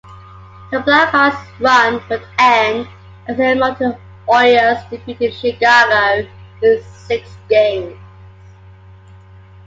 The 0.71 0.79
Blackhawks 0.79 1.45
run 1.59 2.01
would 2.09 2.23
end, 2.39 2.87
as 3.27 3.37
the 3.37 3.43
Edmonton 3.43 3.95
Oilers 4.27 4.83
defeated 4.89 5.31
Chicago 5.35 6.27
in 6.63 6.81
six 6.83 7.29
games. 7.47 7.99